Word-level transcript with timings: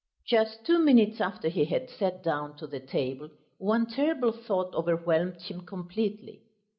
Just 0.25 0.65
two 0.65 0.79
minutes 0.79 1.21
after 1.21 1.47
he 1.47 1.65
had 1.65 1.87
sat 1.87 2.23
down 2.23 2.57
to 2.57 2.65
the 2.65 2.79
table 2.79 3.29
one 3.59 3.85
terrible 3.85 4.31
thought 4.31 4.73
overwhelmed 4.73 5.41
him 5.43 5.63
completely. 5.63 6.41